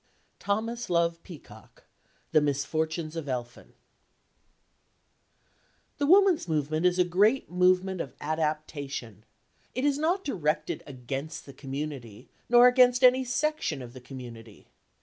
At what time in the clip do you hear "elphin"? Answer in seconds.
3.29-3.73